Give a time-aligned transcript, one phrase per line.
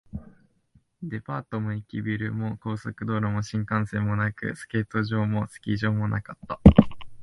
[1.03, 6.59] デパートも駅ビルも、高速道路も新幹線もなく、スケート場もスキー場もなかった